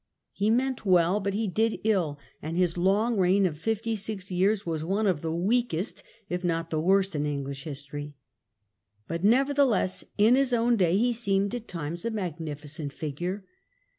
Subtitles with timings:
[0.33, 4.65] He meant well, but he did ill; and his long reign of fifty six years
[4.65, 8.15] was one of the weakest if not the worst in English history.
[9.07, 13.45] But, never theless, in his own day he seemed at times a magnificent figure.